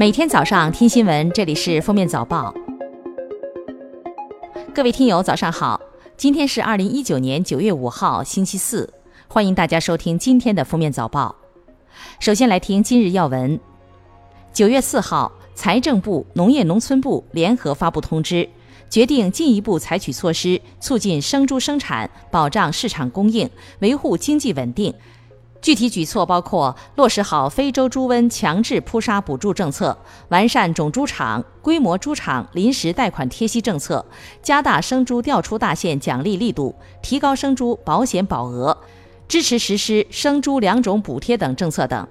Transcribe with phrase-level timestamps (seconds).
[0.00, 2.54] 每天早上听新闻，这里是《封面早报》。
[4.72, 5.80] 各位听友，早上好！
[6.16, 8.94] 今天是二零一九年九月五号，星期四，
[9.26, 11.34] 欢迎大家收听今天的《封面早报》。
[12.20, 13.58] 首先来听今日要闻。
[14.52, 18.48] 九月四号，财政部、农业农村部联合发布通知，
[18.88, 24.94] 决定进一步采取措施，促进生猪生产，保障市场供应，维护经济稳定。
[25.60, 34.04] 具体举措包括落实好非洲猪瘟强制扑杀补助政策，完善种猪场、规模猪场临时贷款贴息政策，
[34.40, 38.78] 加大生猪调出大县奖励力度，提高生猪保险保额，
[39.26, 42.06] 支持实施生猪两种补贴等政策等。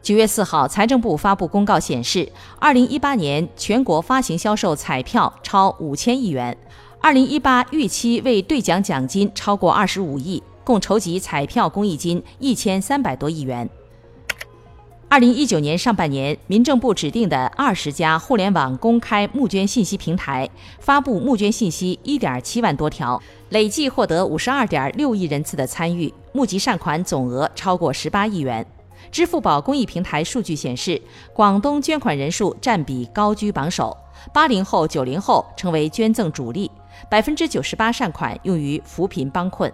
[0.00, 2.30] 九月四号，财政部发布公告显示，
[2.60, 6.56] 二零一八年全国发行销售彩票超五千亿元，
[7.00, 10.40] 二零一八预期为兑奖奖金超过二十五亿。
[10.66, 13.70] 共筹集彩票公益金一千三百多亿元。
[15.08, 20.50] 二零一九年上半年，民政部指定的二十家互联网公开募捐信息平台
[20.80, 28.66] 发布募捐信息一点七万多条，累计获得五十二点六亿人次的参与，募集善款总额超过十八亿元。
[29.12, 31.00] 支付宝公益平台数据显示，
[31.32, 33.96] 广东捐款人数占比高居榜首，
[34.34, 36.68] 八零后、九零后成为捐赠主力，
[37.08, 39.72] 百分之九十八善款用于扶贫帮困。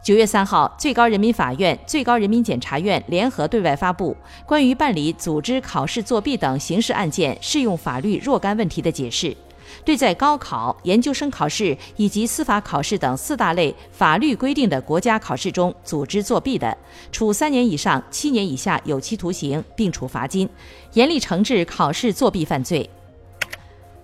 [0.00, 9.36] 九月三号，最高人民法院、最高人民检察院联合对外发布关于办理组织考试作弊等刑事案件适用法律若干问题的解释，
[9.84, 16.74] 对在高考、研究生考试以及司法考试等四大类法律规定的国家考试中组织作弊的，
[17.12, 20.48] 处三年以上七年以下有期徒刑，并处罚金，
[20.94, 22.88] 严厉惩治考试作弊犯罪。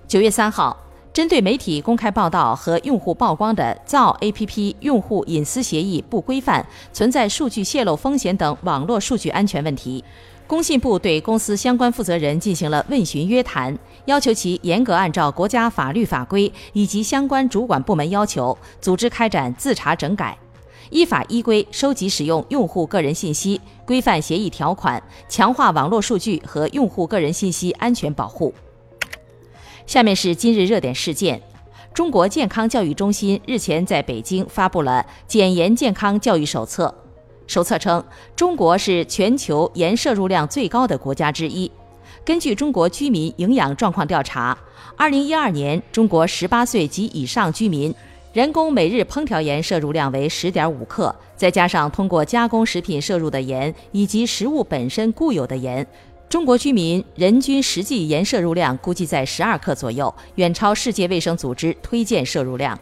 [0.06, 0.83] 九月三号。
[1.14, 10.02] 针对媒体公开报道和用户曝光的造 APP 用户隐私协议不规范、存在数据泄露风险等网络数据安全问题，
[10.48, 20.36] 工信部对公司相关负责人进行了问询约谈，要求其严格按照国家法律法规以及相关主管部门要求，组织开展自查整改，
[20.90, 28.52] 依法依规收集使用用户个人信息，规范协议条款，强化网络数据和用户个人信息安全保护。
[29.86, 31.40] 下面是今日热点事件：
[31.92, 36.86] 中国健康教育中心日前在北京发布了《减盐健康教育手册》。
[37.46, 38.02] 手册称，
[38.34, 41.70] 中国是全球盐摄入量最高的国家之一。
[42.24, 44.56] 根据中国居民营养状况调查
[44.96, 47.94] ，2012年中国18岁及以上居民
[48.32, 55.86] 人工每日烹调盐摄入量为10.5克，再加上通过加工食品摄入的盐以及食物本身固有的盐。
[56.34, 62.76] 中国居民人均实际盐摄入量估计在十二克左右，远超世界卫生组织推荐摄入量。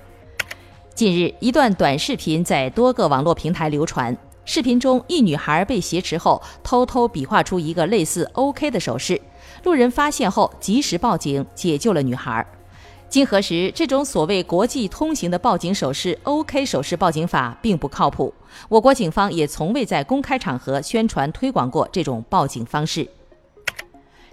[0.94, 4.16] 近日，一段短视频在多个网络平台流传。
[4.46, 9.20] 视频中，一女孩被挟持后，偷偷比划出一个类似 OK 的手势。
[9.64, 12.46] 路人发现后，及时报警解救了女孩。
[13.10, 18.32] 经核实，这种所谓国际通行的报警手势 “OK” 手势报警法并不靠谱。
[18.70, 23.06] 我国警方也从未在公开场合宣传推广过这种报警方式。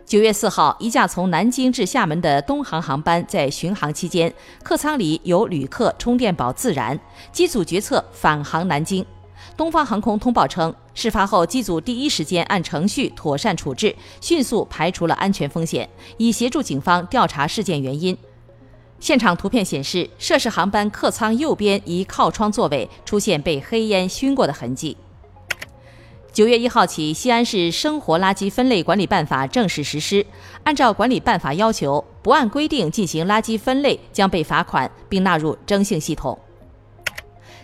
[0.09, 4.33] 九月四号，一架从南京至厦门的东航航班在巡航期间，
[4.63, 6.99] 客舱里有旅客充电宝自燃，
[7.31, 9.05] 机组决策返航南京。
[9.55, 15.87] 东方航空通报称，事发后机组第一时间按程序妥善处置，迅速排除了安全风险，
[16.17, 18.17] 以协助警方调查事件原因。
[18.99, 24.97] 现场图片显示，涉事航班客舱右边一靠窗座位出现被黑烟熏过的痕迹。
[26.31, 30.25] 九月一号起，西安市生活垃圾分类管理办法正式实施。
[30.63, 36.37] 按照管理办法要求，不按规定进行垃圾分类将被罚款，并纳入征信系统。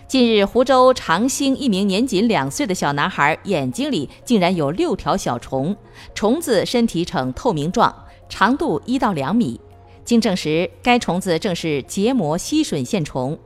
[0.08, 5.76] 近日，湖州长兴一名年仅两岁的小男孩眼睛里竟然有六条小虫，
[6.16, 7.94] 虫子身体呈透明状，
[8.28, 9.60] 长度一到两米。
[10.04, 13.38] 经证实，该虫子正是结膜吸吮线虫。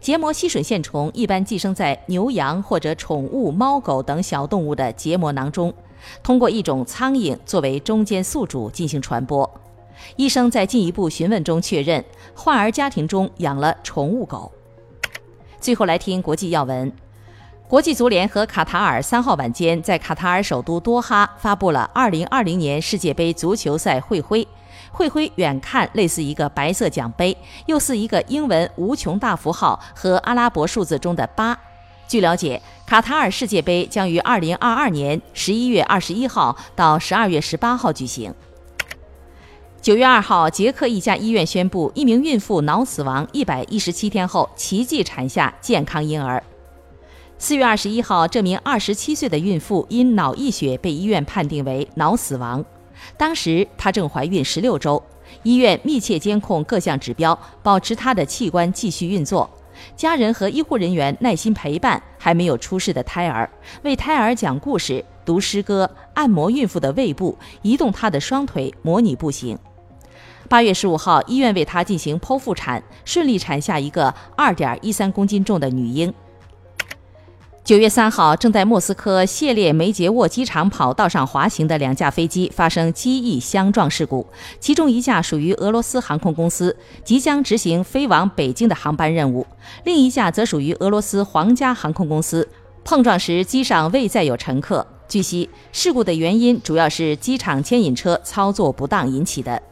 [0.00, 5.72] 结膜吸吮线虫一般寄生在牛羊或者宠物猫狗等小动物的结膜囊中，
[6.22, 9.48] 通过一种苍蝇作为中间宿主进行传播。
[10.16, 12.04] 医生在进一步询问中确认，
[12.34, 14.52] 患儿家庭中养了宠物狗。
[15.60, 16.92] 最后来听国际要闻：
[17.66, 24.46] 国际足联和卡塔尔三号晚间在卡塔尔首都多哈发布了2020年世界杯足球赛会徽。
[24.90, 27.36] 会徽远看类似一个白色奖杯，
[27.66, 31.58] 又似一个英文无穷大符号和阿拉伯数字中的八。
[32.06, 38.34] 据了解，卡塔尔世界杯将于二零二二年十一月二十一号到十二月十八号举行。
[39.80, 46.42] 九月二号，捷克一家医院宣布，一名孕妇脑死亡一百一十七天后奇迹产下健康婴儿。
[47.38, 52.64] 四月二十一号，这名二十七岁的孕妇因脑溢血被医院判定为脑死亡。
[53.16, 55.02] 当时她正怀孕十六周，
[55.42, 59.48] 医院密切监控各项指标，保持她的器官继续运作。
[59.94, 63.48] 家人和医护人员耐心陪伴还没有出世的胎儿，
[63.82, 69.56] 为胎儿讲故事、读诗歌、按摩孕妇的胃部、移动她的双腿、模拟步行。
[70.48, 76.12] 八月十五号，医院为她进行剖腹产，顺利产下一个二点一三公斤重的女婴。
[77.68, 84.26] 九月三号，正在莫斯科谢列梅捷沃机场跑道上滑行的两架飞机发生机翼相撞事故，
[84.58, 86.74] 其中一架属于俄罗斯航空公司，
[87.04, 89.46] 即将执行飞往北京的航班任务；
[89.84, 92.48] 另一架则属于俄罗斯皇家航空公司。
[92.86, 94.86] 碰撞时，机上未载有乘客。
[95.06, 99.62] 据悉，事故的原因主要是机场牵引车操作不当引起的。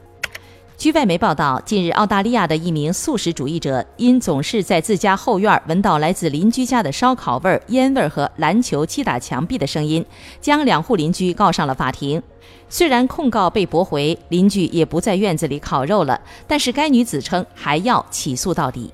[0.76, 10.04] 据外媒报道，近日澳大利亚的一名素食主义者因总是在自家后院闻到来自邻居家的烧烤味、烟味和篮球击打墙壁的声音，
[10.38, 12.22] 将两户邻居告上了法庭。
[12.68, 18.92] 虽然控告被驳回，邻居也不在院子里烤肉了，但是该女子称还要起诉到底。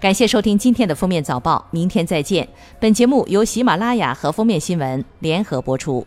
[0.00, 2.46] 感谢收听今天的封面早报，明天再见。
[2.80, 6.04] 本节目由喜马拉雅和封面新闻联合播出。